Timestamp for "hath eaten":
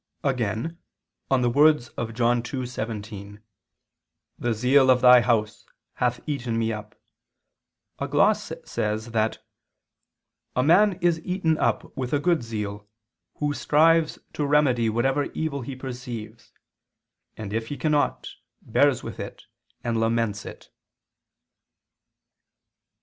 5.93-6.57